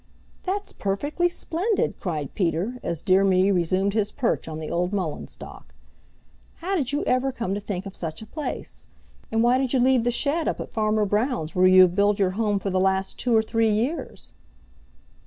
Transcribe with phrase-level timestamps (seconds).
[0.45, 5.27] "That's perfectly splendid!" cried Peter, as Dear Me resumed his perch on the old mullein
[5.27, 5.75] stalk.
[6.55, 8.87] "How did you ever come to think of such a place?
[9.31, 12.17] And why did you leave the shed up at Farmer Brown's where you have build
[12.17, 14.33] your home for the last two or three years?"